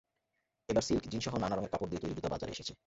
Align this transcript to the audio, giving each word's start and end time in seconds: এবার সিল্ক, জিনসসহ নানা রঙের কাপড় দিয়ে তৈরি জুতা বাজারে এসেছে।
এবার 0.69 0.83
সিল্ক, 0.83 1.03
জিনসসহ 1.11 1.33
নানা 1.37 1.55
রঙের 1.55 1.71
কাপড় 1.71 1.89
দিয়ে 1.89 2.01
তৈরি 2.01 2.13
জুতা 2.15 2.29
বাজারে 2.29 2.51
এসেছে। 2.51 2.73